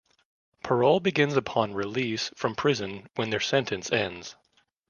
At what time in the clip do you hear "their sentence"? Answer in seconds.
3.29-3.91